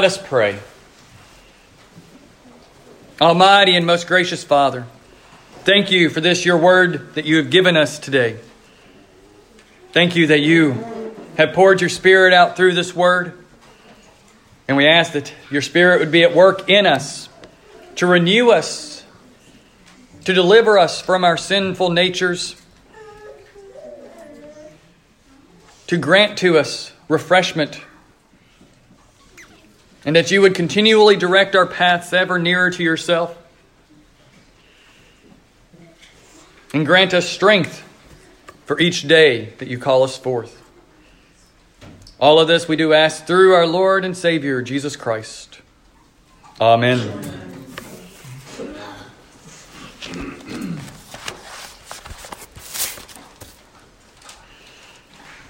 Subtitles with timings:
[0.00, 0.60] Let us pray.
[3.20, 4.86] Almighty and most gracious Father,
[5.64, 8.38] thank you for this, your word that you have given us today.
[9.90, 13.44] Thank you that you have poured your Spirit out through this word.
[14.68, 17.28] And we ask that your Spirit would be at work in us
[17.96, 19.02] to renew us,
[20.26, 22.54] to deliver us from our sinful natures,
[25.88, 27.80] to grant to us refreshment
[30.08, 33.36] and that you would continually direct our paths ever nearer to yourself.
[36.72, 37.84] And grant us strength
[38.64, 40.62] for each day that you call us forth.
[42.18, 45.60] All of this we do ask through our Lord and Savior, Jesus Christ.
[46.58, 46.96] Amen.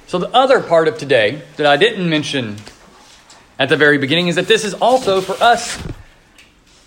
[0.09, 2.57] So, the other part of today that I didn't mention
[3.59, 5.83] at the very beginning is that this is also for us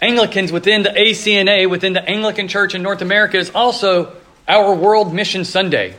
[0.02, 4.16] Anglicans within the ACNA, within the Anglican Church in North America, is also
[4.48, 5.96] our World Mission Sunday.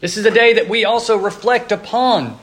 [0.00, 2.38] This is a day that we also reflect upon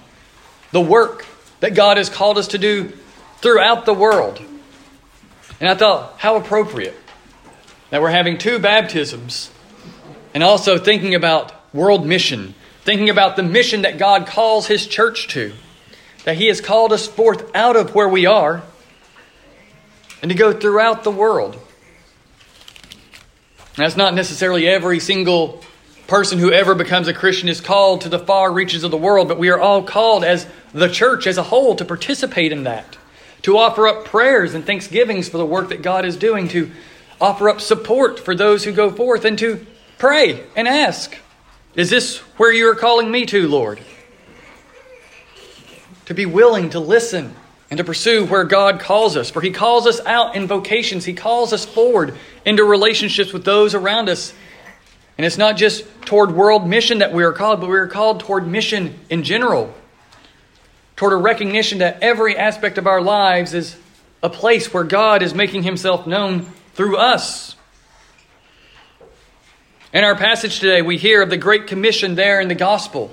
[0.72, 1.26] the work
[1.60, 2.94] that God has called us to do
[3.38, 4.42] throughout the world.
[5.60, 6.96] And I thought, how appropriate
[7.90, 9.52] that we're having two baptisms
[10.34, 15.28] and also thinking about world mission, thinking about the mission that God calls His church
[15.30, 15.54] to
[16.24, 18.64] that He has called us forth out of where we are
[20.22, 21.60] and to go throughout the world.
[23.76, 25.64] That's not necessarily every single
[26.08, 29.28] person who ever becomes a Christian is called to the far reaches of the world,
[29.28, 32.98] but we are all called as the church as a whole to participate in that,
[33.42, 36.72] to offer up prayers and thanksgivings for the work that God is doing, to
[37.20, 39.66] offer up support for those who go forth, and to
[39.98, 41.18] pray and ask,
[41.76, 43.80] Is this where you are calling me to, Lord?
[46.06, 47.34] To be willing to listen
[47.70, 49.30] and to pursue where God calls us.
[49.30, 52.16] For He calls us out in vocations, He calls us forward
[52.46, 54.34] into relationships with those around us.
[55.18, 58.20] And it's not just toward world mission that we are called, but we are called
[58.20, 59.74] toward mission in general,
[60.96, 63.76] toward a recognition that every aspect of our lives is
[64.22, 67.56] a place where God is making Himself known through us.
[69.94, 73.12] In our passage today, we hear of the Great Commission there in the Gospel.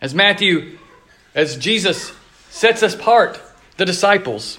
[0.00, 0.78] As Matthew
[1.38, 2.12] as Jesus
[2.50, 3.40] sets us apart,
[3.76, 4.58] the disciples,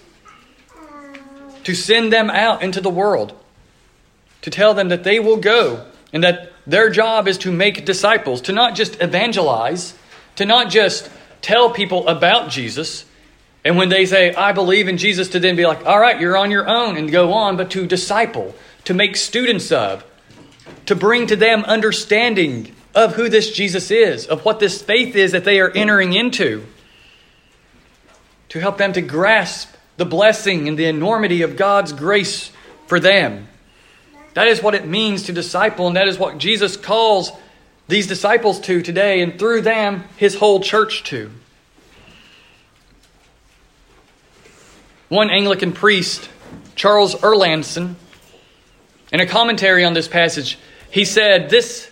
[1.65, 3.33] to send them out into the world,
[4.43, 8.39] to tell them that they will go and that their job is to make disciples,
[8.43, 9.93] to not just evangelize,
[10.37, 13.03] to not just tell people about Jesus.
[13.65, 16.37] And when they say, I believe in Jesus, to then be like, all right, you're
[16.37, 20.05] on your own and go on, but to disciple, to make students of,
[20.85, 25.31] to bring to them understanding of who this Jesus is, of what this faith is
[25.31, 26.65] that they are entering into,
[28.49, 32.51] to help them to grasp the blessing and the enormity of God's grace
[32.87, 33.47] for them.
[34.33, 37.31] That is what it means to disciple, and that is what Jesus calls
[37.87, 41.31] these disciples to today, and through them, his whole church to.
[45.09, 46.29] One Anglican priest,
[46.75, 47.95] Charles Erlandson,
[49.11, 50.59] in a commentary on this passage,
[50.91, 51.88] he said, This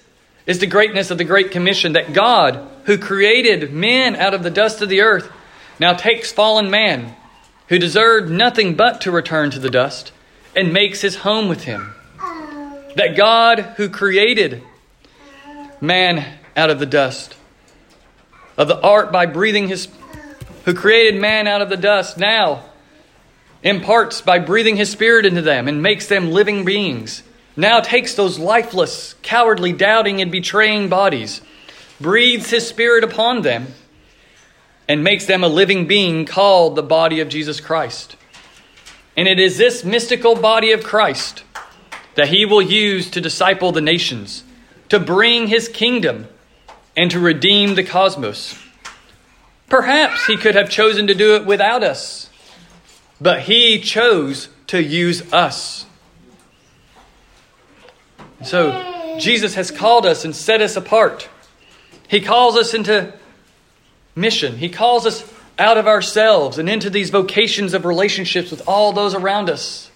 [0.47, 4.49] is the greatness of the Great Commission that God, who created men out of the
[4.49, 5.29] dust of the earth,
[5.77, 7.13] now takes fallen man,
[7.67, 10.13] who deserved nothing but to return to the dust,
[10.55, 11.93] and makes his home with him.
[12.95, 14.63] That God, who created
[15.81, 16.25] man
[16.55, 17.35] out of the dust
[18.57, 19.89] of the art by breathing his,
[20.65, 22.63] who created man out of the dust, now
[23.61, 27.21] imparts by breathing his spirit into them and makes them living beings
[27.57, 31.41] now takes those lifeless, cowardly, doubting, and betraying bodies,
[31.99, 33.73] breathes his spirit upon them,
[34.87, 38.15] and makes them a living being called the body of Jesus Christ.
[39.17, 41.43] And it is this mystical body of Christ
[42.13, 44.43] that he will use to disciple the nations,
[44.89, 46.27] to bring his kingdom,
[46.95, 48.57] and to redeem the cosmos.
[49.67, 52.29] Perhaps he could have chosen to do it without us,
[53.19, 55.86] but he chose to use us.
[58.43, 61.29] So Jesus has called us and set us apart.
[62.07, 63.13] He calls us into
[64.15, 64.57] mission.
[64.57, 69.15] He calls us out of ourselves and into these vocations of relationships with all those
[69.15, 69.89] around us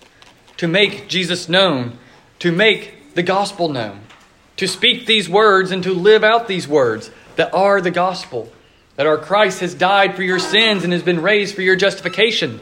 [0.58, 1.98] to make Jesus known,
[2.40, 4.02] to make the gospel known,
[4.58, 8.52] to speak these words and to live out these words that are the gospel,
[8.96, 12.60] that our Christ has died for your sins and has been raised for your justification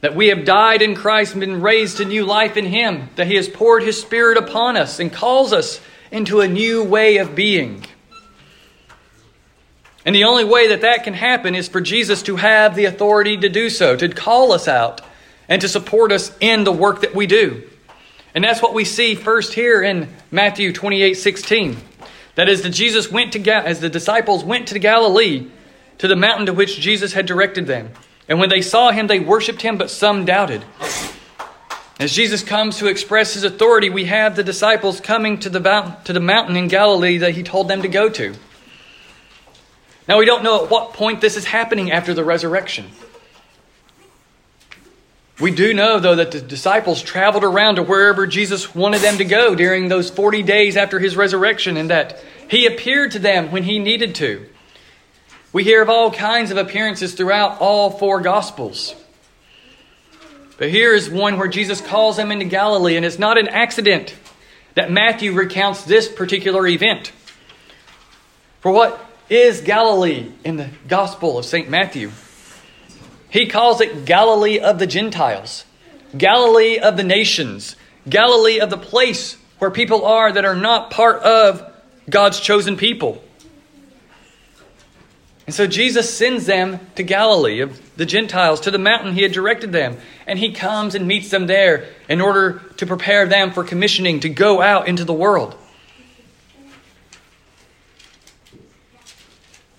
[0.00, 3.26] that we have died in Christ and been raised to new life in Him, that
[3.26, 5.80] He has poured His Spirit upon us and calls us
[6.10, 7.84] into a new way of being.
[10.04, 13.36] And the only way that that can happen is for Jesus to have the authority
[13.36, 15.00] to do so, to call us out,
[15.48, 17.68] and to support us in the work that we do.
[18.34, 21.76] And that's what we see first here in Matthew 28 16.
[22.36, 25.48] That is, that Jesus went to, as the disciples went to Galilee,
[25.98, 27.90] to the mountain to which Jesus had directed them.
[28.28, 30.64] And when they saw him, they worshiped him, but some doubted.
[31.98, 36.12] As Jesus comes to express his authority, we have the disciples coming to the, to
[36.12, 38.34] the mountain in Galilee that he told them to go to.
[40.06, 42.86] Now, we don't know at what point this is happening after the resurrection.
[45.40, 49.24] We do know, though, that the disciples traveled around to wherever Jesus wanted them to
[49.24, 53.62] go during those 40 days after his resurrection, and that he appeared to them when
[53.62, 54.46] he needed to.
[55.52, 58.94] We hear of all kinds of appearances throughout all four Gospels.
[60.58, 64.14] But here is one where Jesus calls them into Galilee, and it's not an accident
[64.74, 67.12] that Matthew recounts this particular event.
[68.60, 69.00] For what
[69.30, 71.70] is Galilee in the Gospel of St.
[71.70, 72.10] Matthew?
[73.30, 75.64] He calls it Galilee of the Gentiles,
[76.16, 77.76] Galilee of the nations,
[78.08, 81.72] Galilee of the place where people are that are not part of
[82.08, 83.22] God's chosen people.
[85.48, 89.32] And so Jesus sends them to Galilee of the Gentiles, to the mountain he had
[89.32, 89.96] directed them.
[90.26, 94.28] And he comes and meets them there in order to prepare them for commissioning to
[94.28, 95.54] go out into the world.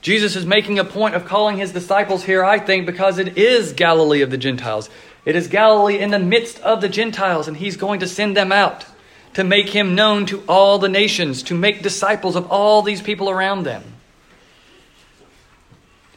[0.01, 3.74] Jesus is making a point of calling his disciples here, I think, because it is
[3.74, 4.89] Galilee of the Gentiles.
[5.24, 8.51] It is Galilee in the midst of the Gentiles, and he's going to send them
[8.51, 8.88] out
[9.36, 13.30] to make him known to all the nations, to make disciples of all these people
[13.30, 13.83] around them.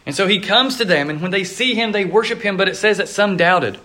[0.04, 2.68] And so he comes to them, and when they see him, they worship him, but
[2.68, 3.78] it says that some doubted.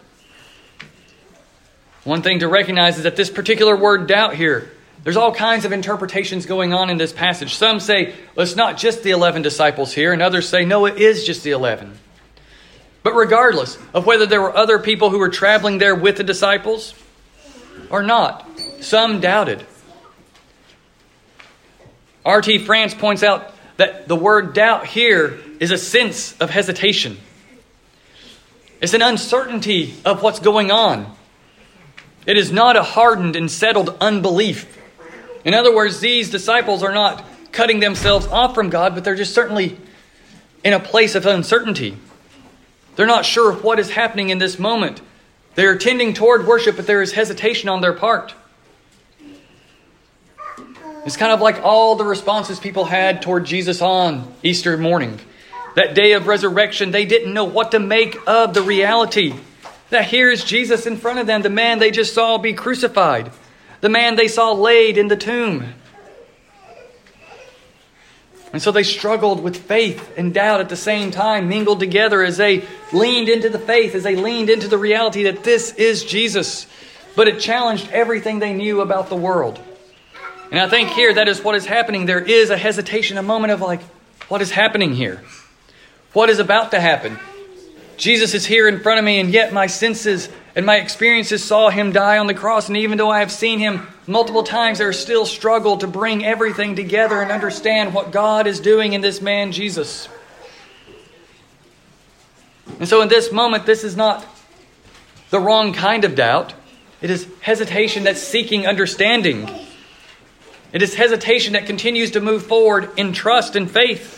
[2.04, 4.72] One thing to recognize is that this particular word doubt here
[5.08, 7.56] there's all kinds of interpretations going on in this passage.
[7.56, 10.98] Some say, well, it's not just the 11 disciples here, and others say, no, it
[10.98, 11.98] is just the 11.
[13.04, 16.94] But regardless of whether there were other people who were traveling there with the disciples
[17.90, 18.46] or not,
[18.82, 19.66] some doubted.
[22.26, 22.58] R.T.
[22.66, 27.18] France points out that the word doubt here is a sense of hesitation.
[28.82, 31.16] It's an uncertainty of what's going on.
[32.26, 34.78] It is not a hardened and settled unbelief.
[35.46, 39.34] In other words, these disciples are not cutting themselves off from God, but they're just
[39.34, 39.78] certainly
[40.64, 41.98] in a place of uncertainty.
[42.96, 45.02] They're not sure what is happening in this moment.
[45.56, 48.34] They are tending toward worship, but there is hesitation on their part.
[51.06, 55.20] It's kind of like all the responses people had toward Jesus on Easter morning.
[55.78, 59.34] That day of resurrection, they didn't know what to make of the reality
[59.90, 63.32] that here is Jesus in front of them, the man they just saw be crucified
[63.82, 65.74] the man they saw laid in the tomb.
[68.54, 72.38] And so they struggled with faith and doubt at the same time, mingled together as
[72.38, 72.64] they
[72.94, 76.66] leaned into the faith, as they leaned into the reality that this is Jesus.
[77.16, 79.60] But it challenged everything they knew about the world.
[80.50, 82.06] And I think here that is what is happening.
[82.06, 83.82] There is a hesitation, a moment of like,
[84.30, 85.22] what is happening here?
[86.14, 87.20] What is about to happen?
[87.98, 91.70] Jesus is here in front of me, and yet my senses and my experiences saw
[91.70, 92.68] him die on the cross.
[92.68, 96.26] And even though I have seen him multiple times, there is still struggle to bring
[96.26, 100.10] everything together and understand what God is doing in this man, Jesus.
[102.80, 104.26] And so, in this moment, this is not
[105.30, 106.54] the wrong kind of doubt.
[107.02, 109.50] It is hesitation that's seeking understanding.
[110.74, 114.17] It is hesitation that continues to move forward in trust and faith,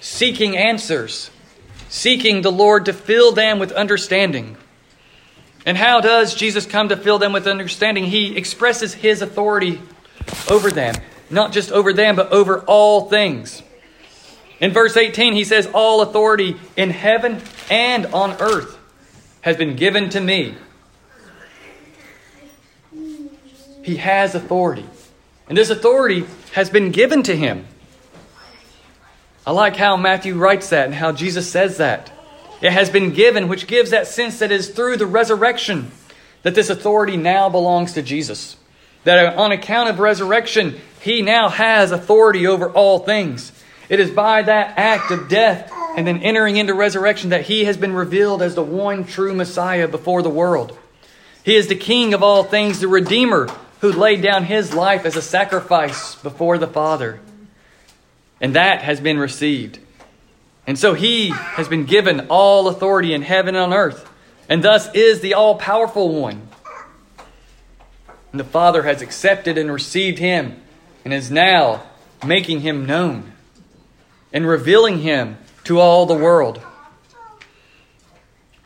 [0.00, 1.30] seeking answers
[1.88, 4.56] seeking the Lord to fill them with understanding.
[5.64, 8.04] And how does Jesus come to fill them with understanding?
[8.04, 9.80] He expresses his authority
[10.50, 10.94] over them,
[11.30, 13.62] not just over them, but over all things.
[14.60, 18.78] In verse 18, he says, All authority in heaven and on earth
[19.40, 20.54] has been given to me.
[23.82, 24.86] He has authority.
[25.48, 27.66] And this authority has been given to him.
[29.46, 32.10] I like how Matthew writes that and how Jesus says that.
[32.60, 35.92] It has been given, which gives that sense that is through the resurrection
[36.42, 38.56] that this authority now belongs to Jesus.
[39.04, 43.52] That on account of resurrection, he now has authority over all things.
[43.88, 47.76] It is by that act of death and then entering into resurrection that he has
[47.76, 50.76] been revealed as the one true Messiah before the world.
[51.44, 53.48] He is the King of all things, the Redeemer
[53.80, 57.20] who laid down his life as a sacrifice before the Father.
[58.40, 59.78] And that has been received.
[60.66, 64.10] And so he has been given all authority in heaven and on earth,
[64.48, 66.48] and thus is the all powerful one.
[68.32, 70.60] And the Father has accepted and received him
[71.04, 71.82] and is now
[72.24, 73.32] making him known.
[74.32, 76.60] and revealing him to all the world.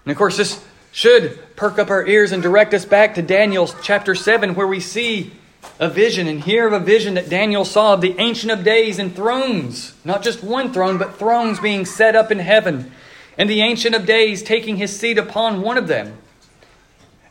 [0.05, 0.61] And of course, this
[0.91, 4.81] should perk up our ears and direct us back to Daniel chapter 7, where we
[4.81, 5.33] see
[5.81, 8.99] a vision and hear of a vision that Daniel saw of the Ancient of Days
[8.99, 9.95] and thrones.
[10.05, 12.93] Not just one throne, but thrones being set up in heaven.
[13.39, 16.19] And the Ancient of Days taking his seat upon one of them.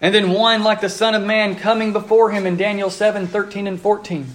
[0.02, 3.68] And then one like the Son of Man coming before him in Daniel 7 13
[3.68, 4.26] and 14.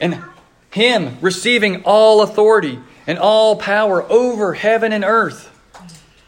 [0.00, 0.22] And
[0.70, 5.50] him receiving all authority and all power over heaven and earth.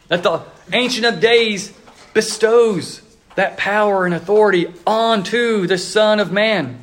[0.08, 0.42] That the
[0.72, 1.72] Ancient of Days
[2.12, 3.02] bestows
[3.36, 6.82] that power and authority onto the Son of Man.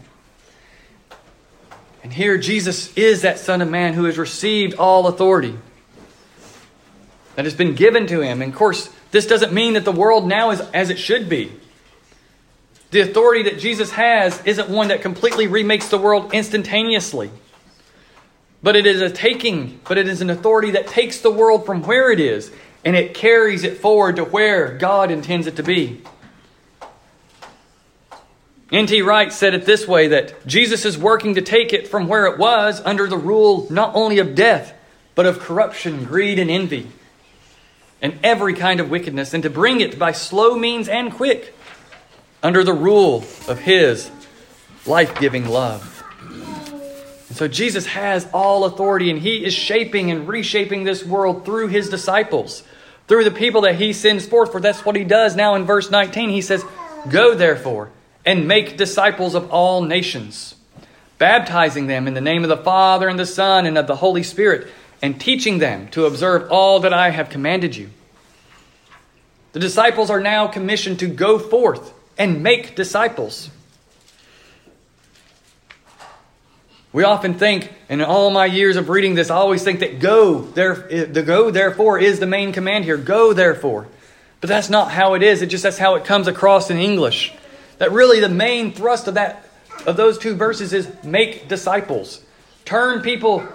[2.03, 5.57] And here Jesus is that Son of Man who has received all authority
[7.35, 8.41] that has been given to him.
[8.41, 11.51] And of course, this doesn't mean that the world now is as it should be.
[12.91, 17.31] The authority that Jesus has isn't one that completely remakes the world instantaneously.
[18.61, 21.81] But it is a taking, but it is an authority that takes the world from
[21.83, 22.51] where it is
[22.85, 26.01] and it carries it forward to where God intends it to be.
[28.73, 29.03] N.T.
[29.03, 32.39] Wright said it this way that Jesus is working to take it from where it
[32.39, 34.73] was under the rule not only of death,
[35.13, 36.87] but of corruption, greed, and envy
[38.01, 41.55] and every kind of wickedness, and to bring it by slow means and quick
[42.41, 44.09] under the rule of His
[44.87, 46.03] life giving love.
[47.29, 51.67] And so Jesus has all authority, and He is shaping and reshaping this world through
[51.67, 52.63] His disciples,
[53.07, 54.51] through the people that He sends forth.
[54.51, 56.31] For that's what He does now in verse 19.
[56.31, 56.65] He says,
[57.07, 57.91] Go therefore
[58.25, 60.55] and make disciples of all nations,
[61.17, 64.23] baptizing them in the name of the Father and the Son and of the Holy
[64.23, 64.67] Spirit
[65.01, 67.89] and teaching them to observe all that I have commanded you.
[69.51, 73.49] The disciples are now commissioned to go forth and make disciples.
[76.93, 80.41] We often think, in all my years of reading this, I always think that go,
[80.41, 82.97] there, the go therefore is the main command here.
[82.97, 83.87] Go therefore.
[84.41, 85.41] But that's not how it is.
[85.41, 87.33] It just that's how it comes across in English.
[87.83, 89.43] That really the main thrust of that
[89.85, 92.23] of those two verses is make disciples.
[92.63, 93.45] Turn people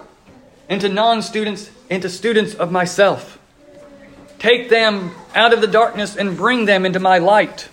[0.69, 3.39] into non students, into students of myself.
[4.37, 7.69] Take them out of the darkness and bring them into my light.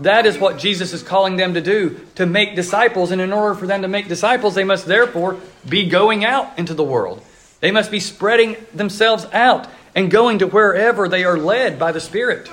[0.00, 3.10] That is what Jesus is calling them to do, to make disciples.
[3.10, 5.38] And in order for them to make disciples, they must therefore
[5.68, 7.22] be going out into the world.
[7.60, 12.00] They must be spreading themselves out and going to wherever they are led by the
[12.00, 12.48] Spirit.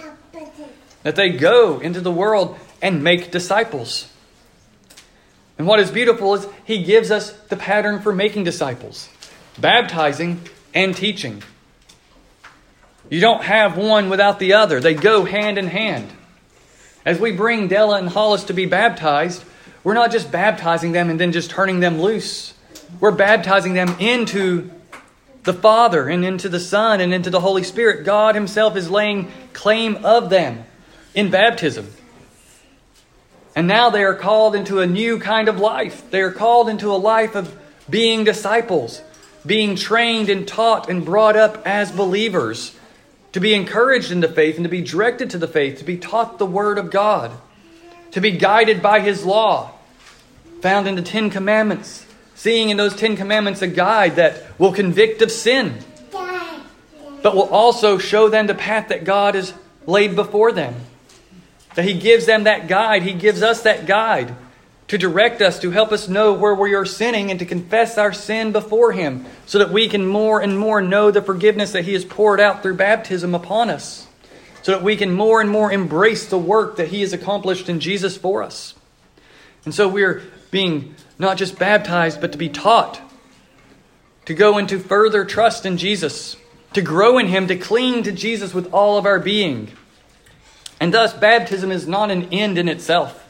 [1.04, 4.08] That they go into the world and make disciples.
[5.58, 9.10] And what is beautiful is he gives us the pattern for making disciples
[9.60, 10.40] baptizing
[10.72, 11.42] and teaching.
[13.10, 16.12] You don't have one without the other, they go hand in hand.
[17.04, 19.44] As we bring Della and Hollis to be baptized,
[19.84, 22.54] we're not just baptizing them and then just turning them loose.
[23.00, 24.70] We're baptizing them into
[25.44, 28.06] the Father and into the Son and into the Holy Spirit.
[28.06, 30.66] God Himself is laying claim of them
[31.16, 31.92] in baptism.
[33.56, 36.12] And now they are called into a new kind of life.
[36.12, 37.58] They are called into a life of
[37.90, 39.02] being disciples,
[39.46, 42.76] being trained and taught and brought up as believers,
[43.32, 45.98] to be encouraged in the faith and to be directed to the faith, to be
[45.98, 47.32] taught the Word of God,
[48.12, 49.72] to be guided by His law,
[50.62, 55.22] found in the Ten Commandments, seeing in those Ten Commandments a guide that will convict
[55.22, 55.80] of sin,
[57.22, 59.54] but will also show them the path that God has
[59.86, 60.76] laid before them.
[61.76, 64.36] That He gives them that guide, He gives us that guide
[64.88, 68.14] to direct us, to help us know where we are sinning, and to confess our
[68.14, 71.94] sin before Him, so that we can more and more know the forgiveness that He
[71.94, 74.08] has poured out through baptism upon us,
[74.62, 77.80] so that we can more and more embrace the work that He has accomplished in
[77.80, 78.76] Jesus for us.
[79.66, 83.02] And so we're being not just baptized, but to be taught,
[84.26, 86.36] to go into further trust in Jesus,
[86.74, 89.72] to grow in Him, to cling to Jesus with all of our being.
[90.80, 93.26] And thus, baptism is not an end in itself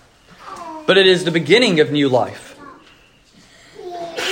[0.86, 2.58] but it is the beginning of new life.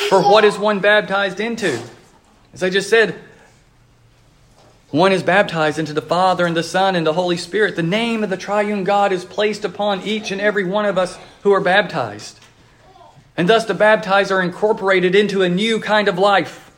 [0.10, 1.82] For what is one baptized into?
[2.54, 3.20] As I just said,
[4.92, 7.76] one is baptized into the Father and the Son and the Holy Spirit.
[7.76, 11.18] The name of the triune God is placed upon each and every one of us
[11.42, 12.40] who are baptized.
[13.36, 16.72] And thus the baptized are incorporated into a new kind of life,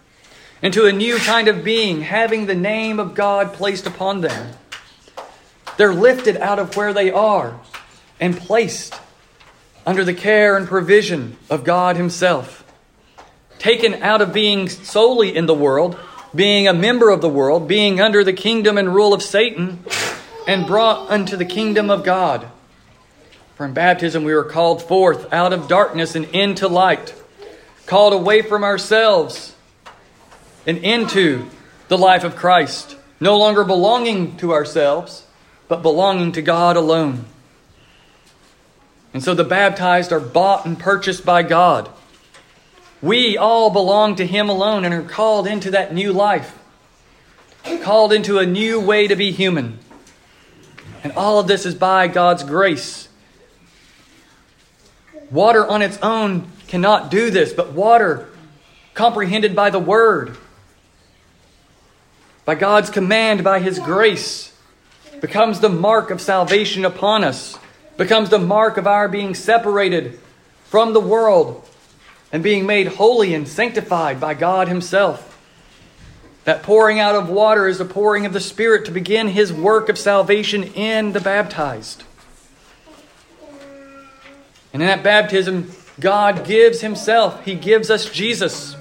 [0.61, 4.53] into a new kind of being, having the name of God placed upon them.
[5.77, 7.59] They're lifted out of where they are
[8.19, 8.99] and placed
[9.85, 12.63] under the care and provision of God Himself.
[13.59, 15.97] Taken out of being solely in the world,
[16.33, 19.83] being a member of the world, being under the kingdom and rule of Satan,
[20.47, 22.47] and brought unto the kingdom of God.
[23.55, 27.13] For in baptism we were called forth out of darkness and into light,
[27.85, 29.55] called away from ourselves
[30.67, 31.49] and into
[31.87, 35.24] the life of Christ, no longer belonging to ourselves,
[35.67, 37.25] but belonging to God alone.
[39.13, 41.89] And so the baptized are bought and purchased by God.
[43.01, 46.57] We all belong to Him alone and are called into that new life,
[47.81, 49.79] called into a new way to be human.
[51.03, 53.07] And all of this is by God's grace.
[55.29, 58.27] Water on its own cannot do this, but water
[58.93, 60.35] comprehended by the Word,
[62.43, 64.51] by God's command, by His grace,
[65.25, 67.57] becomes the mark of salvation upon us,
[67.97, 70.19] becomes the mark of our being separated
[70.65, 71.67] from the world
[72.31, 75.31] and being made holy and sanctified by God Himself.
[76.43, 79.89] That pouring out of water is the pouring of the Spirit to begin His work
[79.89, 82.03] of salvation in the baptized.
[84.73, 87.43] And in that baptism, God gives Himself.
[87.45, 88.75] He gives us Jesus.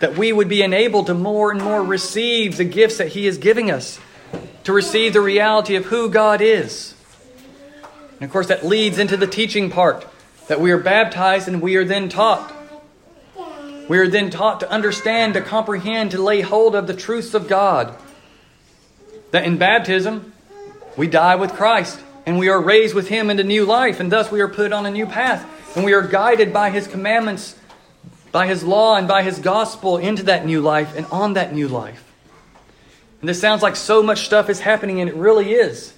[0.00, 3.36] That we would be enabled to more and more receive the gifts that He is
[3.36, 4.00] giving us,
[4.64, 6.94] to receive the reality of who God is.
[8.14, 10.06] And of course, that leads into the teaching part
[10.48, 12.52] that we are baptized and we are then taught.
[13.88, 17.48] We are then taught to understand, to comprehend, to lay hold of the truths of
[17.48, 17.94] God.
[19.30, 20.32] That in baptism,
[20.96, 24.30] we die with Christ and we are raised with Him into new life, and thus
[24.30, 25.46] we are put on a new path.
[25.76, 27.56] And we are guided by His commandments,
[28.32, 31.68] by His law, and by His gospel into that new life and on that new
[31.68, 32.13] life.
[33.24, 35.94] And this sounds like so much stuff is happening, and it really is.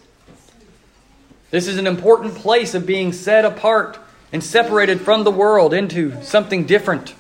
[1.51, 3.99] This is an important place of being set apart
[4.33, 7.17] and separated from the world into something different.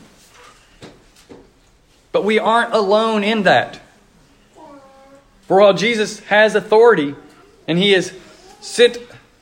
[2.12, 3.80] But we aren't alone in that.
[5.48, 7.16] For while Jesus has authority
[7.66, 8.12] and he has
[8.60, 8.98] sent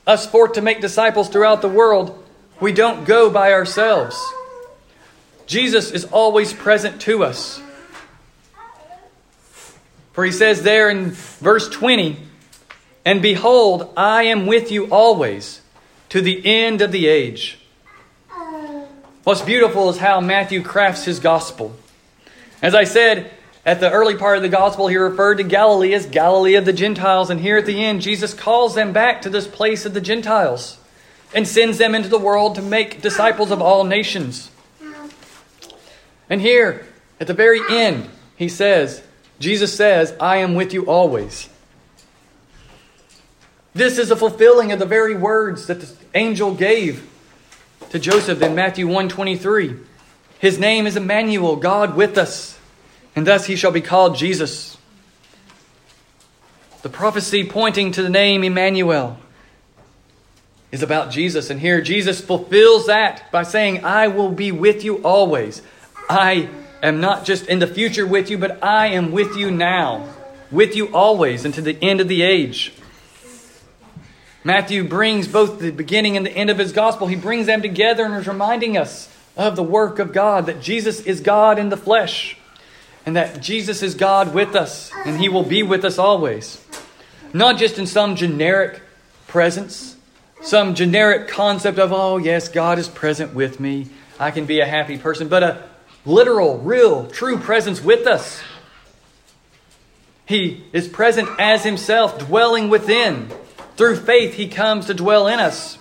[0.07, 2.23] us forth to make disciples throughout the world,
[2.59, 4.19] we don't go by ourselves.
[5.45, 7.61] Jesus is always present to us.
[10.15, 12.17] For he says there in verse 20,
[13.03, 15.61] And behold, I am with you always
[16.09, 17.59] to the end of the age.
[19.25, 21.75] What's beautiful is how Matthew crafts his gospel.
[22.61, 23.31] As I said,
[23.65, 26.71] at the early part of the gospel, he referred to Galilee as Galilee of the
[26.71, 27.29] Gentiles.
[27.29, 30.77] And here at the end, Jesus calls them back to this place of the Gentiles
[31.33, 34.49] and sends them into the world to make disciples of all nations.
[36.29, 36.85] And here,
[37.19, 39.03] at the very end, he says,
[39.39, 41.49] Jesus says, I am with you always.
[43.73, 47.09] This is a fulfilling of the very words that the angel gave
[47.89, 49.75] to Joseph in Matthew 123.
[50.39, 52.57] His name is Emmanuel, God with us,
[53.15, 54.77] and thus he shall be called Jesus.
[56.83, 59.17] The prophecy pointing to the name Emmanuel
[60.71, 61.49] is about Jesus.
[61.49, 65.61] And here Jesus fulfills that by saying, I will be with you always.
[66.09, 66.49] I
[66.87, 70.13] am not just in the future with you, but I am with you now,
[70.51, 72.73] with you always, until the end of the age.
[74.43, 78.05] Matthew brings both the beginning and the end of his gospel, he brings them together
[78.05, 81.77] and is reminding us of the work of God, that Jesus is God in the
[81.77, 82.37] flesh,
[83.05, 86.63] and that Jesus is God with us, and He will be with us always.
[87.33, 88.81] Not just in some generic
[89.27, 89.95] presence,
[90.41, 93.87] some generic concept of, oh, yes, God is present with me,
[94.19, 95.63] I can be a happy person, but a
[96.05, 98.41] literal, real, true presence with us.
[100.25, 103.29] He is present as Himself, dwelling within.
[103.77, 105.77] Through faith, He comes to dwell in us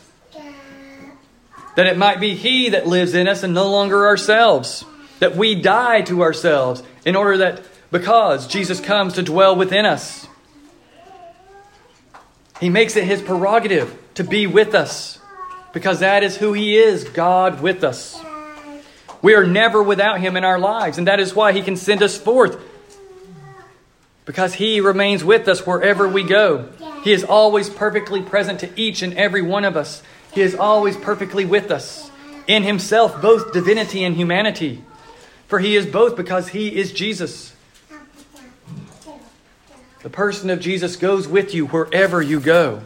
[1.77, 4.85] that it might be He that lives in us and no longer ourselves.
[5.21, 10.27] That we die to ourselves in order that because Jesus comes to dwell within us,
[12.61, 15.19] He makes it His prerogative to be with us
[15.73, 18.24] because that is who He is God with us.
[19.25, 22.03] We are never without Him in our lives, and that is why He can send
[22.03, 22.63] us forth
[24.27, 26.69] because He remains with us wherever we go.
[27.03, 30.03] He is always perfectly present to each and every one of us.
[30.35, 32.11] He is always perfectly with us
[32.47, 34.85] in Himself, both divinity and humanity.
[35.49, 37.55] For He is both because He is Jesus.
[40.03, 42.83] The person of Jesus goes with you wherever you go.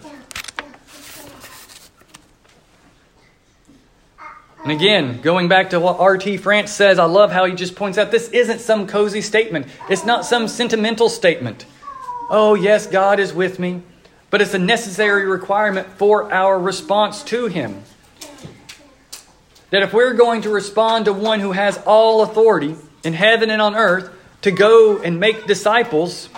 [4.68, 6.36] And again, going back to what R.T.
[6.36, 9.66] France says, I love how he just points out this isn't some cozy statement.
[9.88, 11.64] It's not some sentimental statement.
[12.30, 13.82] Oh, yes, God is with me
[14.30, 17.82] but it's a necessary requirement for our response to Him.
[19.70, 23.60] That if we're going to respond to one who has all authority in heaven and
[23.60, 24.10] on earth
[24.42, 26.28] to go and make disciples,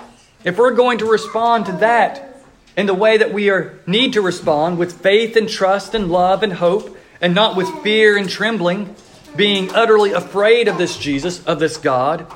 [0.45, 2.43] if we're going to respond to that
[2.77, 6.43] in the way that we are, need to respond with faith and trust and love
[6.43, 8.95] and hope, and not with fear and trembling,
[9.37, 12.27] being utterly afraid of this Jesus, of this God,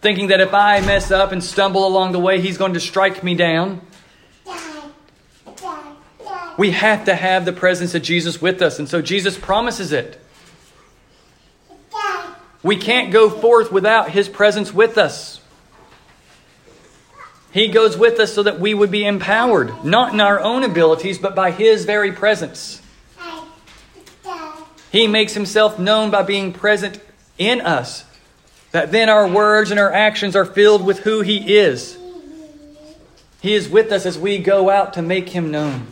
[0.00, 3.22] thinking that if I mess up and stumble along the way, He's going to strike
[3.22, 3.80] me down.
[6.56, 10.20] We have to have the presence of Jesus with us, and so Jesus promises it.
[12.62, 15.40] We can't go forth without His presence with us.
[17.52, 21.18] He goes with us so that we would be empowered, not in our own abilities,
[21.18, 22.79] but by His very presence.
[24.90, 27.00] He makes Himself known by being present
[27.38, 28.04] in us,
[28.72, 31.96] that then our words and our actions are filled with who He is.
[33.40, 35.86] He is with us as we go out to make Him known.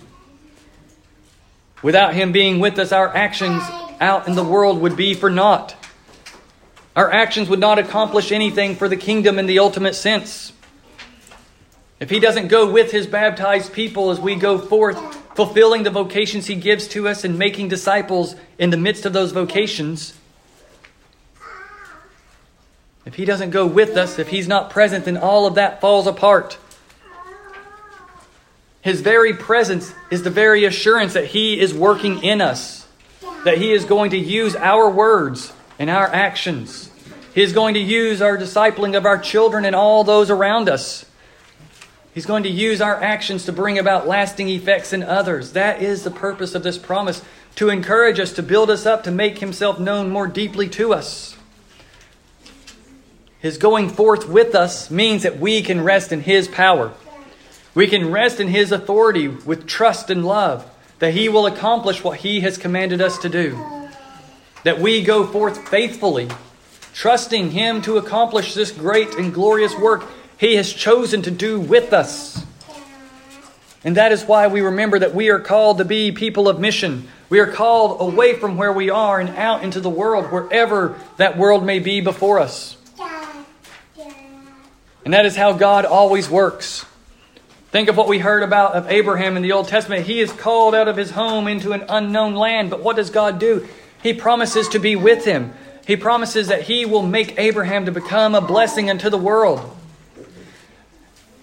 [1.82, 3.62] Without Him being with us, our actions
[4.00, 5.74] out in the world would be for naught.
[6.94, 10.52] Our actions would not accomplish anything for the kingdom in the ultimate sense.
[12.00, 14.98] If He doesn't go with His baptized people as we go forth,
[15.38, 19.30] fulfilling the vocations He gives to us and making disciples in the midst of those
[19.30, 20.12] vocations,
[23.06, 26.08] if He doesn't go with us, if He's not present, then all of that falls
[26.08, 26.58] apart.
[28.80, 32.88] His very presence is the very assurance that He is working in us,
[33.44, 36.90] that He is going to use our words and our actions.
[37.32, 41.04] He is going to use our discipling of our children and all those around us.
[42.18, 45.52] He's going to use our actions to bring about lasting effects in others.
[45.52, 47.22] That is the purpose of this promise
[47.54, 51.36] to encourage us, to build us up, to make Himself known more deeply to us.
[53.38, 56.92] His going forth with us means that we can rest in His power.
[57.72, 62.18] We can rest in His authority with trust and love that He will accomplish what
[62.18, 63.56] He has commanded us to do.
[64.64, 66.26] That we go forth faithfully,
[66.92, 70.02] trusting Him to accomplish this great and glorious work
[70.38, 72.44] He has chosen to do with us.
[73.84, 77.08] And that is why we remember that we are called to be people of mission.
[77.28, 81.36] We are called away from where we are and out into the world, wherever that
[81.36, 82.76] world may be before us.
[85.04, 86.84] And that is how God always works.
[87.70, 90.06] Think of what we heard about of Abraham in the Old Testament.
[90.06, 93.38] He is called out of his home into an unknown land, but what does God
[93.38, 93.66] do?
[94.02, 95.52] He promises to be with him.
[95.86, 99.60] He promises that he will make Abraham to become a blessing unto the world.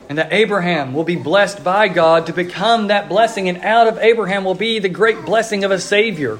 [0.08, 3.98] And that Abraham will be blessed by God to become that blessing, and out of
[3.98, 6.38] Abraham will be the great blessing of a Savior.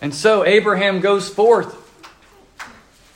[0.00, 1.78] And so Abraham goes forth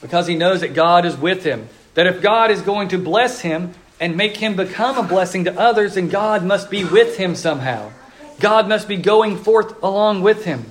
[0.00, 1.68] because he knows that God is with him.
[1.94, 5.58] That if God is going to bless him and make him become a blessing to
[5.58, 7.90] others, then God must be with him somehow.
[8.38, 10.64] God must be going forth along with him.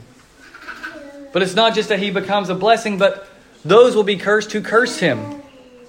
[1.33, 3.27] But it's not just that he becomes a blessing, but
[3.65, 5.41] those will be cursed who curse him.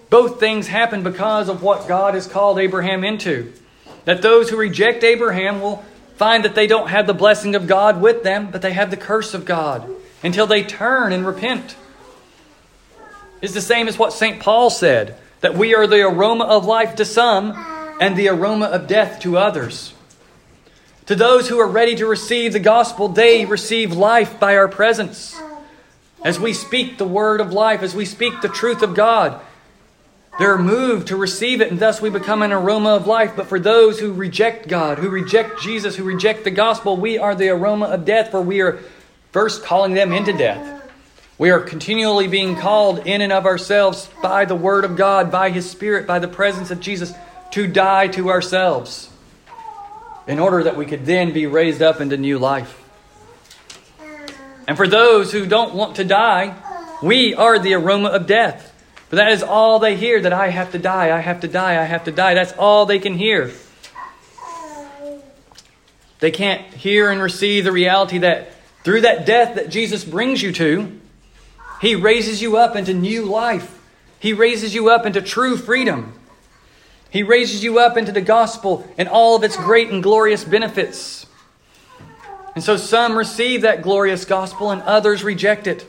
[0.08, 3.52] Both things happen because of what God has called Abraham into.
[4.04, 5.84] That those who reject Abraham will
[6.16, 8.96] find that they don't have the blessing of God with them, but they have the
[8.96, 9.88] curse of God
[10.22, 11.76] until they turn and repent.
[13.42, 14.40] It's the same as what St.
[14.40, 17.52] Paul said that we are the aroma of life to some
[18.00, 19.92] and the aroma of death to others.
[21.06, 25.38] To those who are ready to receive the gospel, they receive life by our presence.
[26.24, 29.40] As we speak the word of life, as we speak the truth of God,
[30.38, 33.32] they're moved to receive it, and thus we become an aroma of life.
[33.34, 37.34] But for those who reject God, who reject Jesus, who reject the gospel, we are
[37.34, 38.80] the aroma of death, for we are
[39.32, 40.74] first calling them into death.
[41.38, 45.50] We are continually being called in and of ourselves by the Word of God, by
[45.50, 47.12] His Spirit, by the presence of Jesus,
[47.52, 49.10] to die to ourselves
[50.26, 52.82] in order that we could then be raised up into new life.
[54.68, 56.54] And for those who don't want to die,
[57.02, 58.72] we are the aroma of death.
[59.08, 61.80] But that is all they hear that I have to die, I have to die,
[61.80, 62.34] I have to die.
[62.34, 63.52] That's all they can hear.
[66.18, 70.52] They can't hear and receive the reality that through that death that Jesus brings you
[70.52, 70.98] to,
[71.80, 73.78] He raises you up into new life.
[74.18, 76.14] He raises you up into true freedom.
[77.10, 81.26] He raises you up into the gospel and all of its great and glorious benefits.
[82.54, 85.86] And so some receive that glorious gospel and others reject it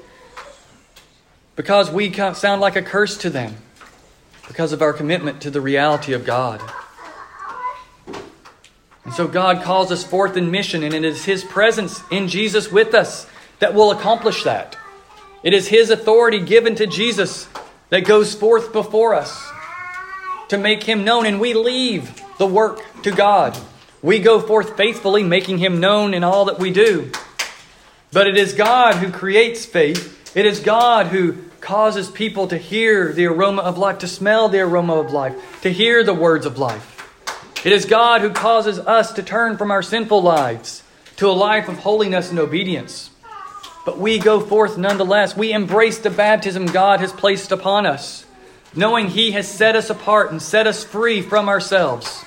[1.57, 3.57] because we sound like a curse to them
[4.47, 6.61] because of our commitment to the reality of God.
[9.03, 12.71] And so God calls us forth in mission, and it is His presence in Jesus
[12.71, 13.27] with us
[13.59, 14.77] that will accomplish that.
[15.43, 17.47] It is His authority given to Jesus
[17.89, 19.49] that goes forth before us
[20.49, 23.57] to make Him known, and we leave the work to God.
[24.03, 27.11] We go forth faithfully, making Him known in all that we do.
[28.11, 30.35] But it is God who creates faith.
[30.35, 34.59] It is God who causes people to hear the aroma of life, to smell the
[34.59, 36.93] aroma of life, to hear the words of life.
[37.65, 40.83] It is God who causes us to turn from our sinful lives
[41.17, 43.09] to a life of holiness and obedience.
[43.87, 45.37] but we go forth nonetheless.
[45.37, 48.25] We embrace the baptism God has placed upon us,
[48.75, 52.25] knowing He has set us apart and set us free from ourselves,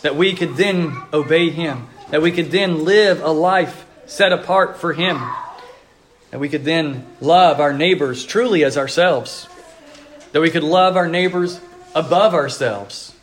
[0.00, 4.78] that we could then obey Him, that we could then live a life set apart
[4.78, 5.20] for Him,
[6.34, 9.46] that we could then love our neighbors truly as ourselves,
[10.32, 11.60] that we could love our neighbors
[11.94, 13.14] above ourselves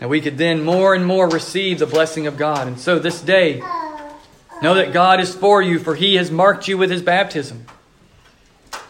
[0.00, 2.68] and we could then more and more receive the blessing of God.
[2.68, 3.58] And so this day,
[4.62, 7.66] know that God is for you, for He has marked you with His baptism,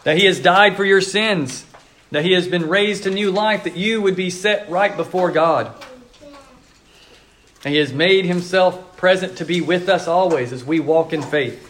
[0.05, 1.65] that He has died for your sins,
[2.11, 5.33] that He has been raised to new life, that you would be set right before
[5.33, 5.73] God.
[7.65, 11.23] And He has made Himself present to be with us always as we walk in
[11.23, 11.68] faith.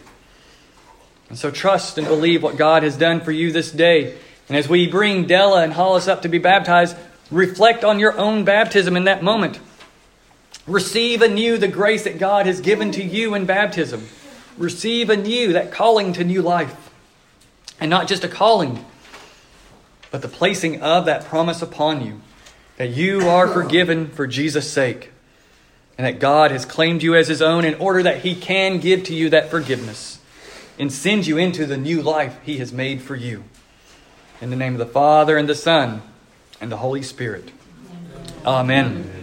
[1.29, 4.17] And so trust and believe what God has done for you this day.
[4.49, 6.97] And as we bring Della and Hollis up to be baptized,
[7.31, 9.61] Reflect on your own baptism in that moment.
[10.67, 14.09] Receive anew the grace that God has given to you in baptism.
[14.57, 16.91] Receive anew that calling to new life.
[17.81, 18.85] And not just a calling,
[20.11, 22.21] but the placing of that promise upon you
[22.77, 25.11] that you are forgiven for Jesus' sake,
[25.97, 29.05] and that God has claimed you as His own in order that He can give
[29.05, 30.18] to you that forgiveness
[30.79, 33.45] and send you into the new life He has made for you.
[34.41, 36.03] In the name of the Father, and the Son,
[36.61, 37.51] and the Holy Spirit.
[38.47, 39.18] Amen.